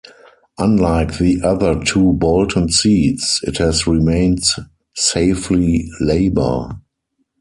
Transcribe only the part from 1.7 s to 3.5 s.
two Bolton seats,